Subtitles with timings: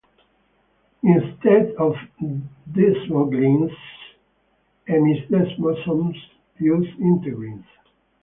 [1.03, 1.93] Instead of
[2.71, 3.75] desmogleins,
[4.87, 6.17] hemidesmosomes
[6.57, 7.65] use integrins.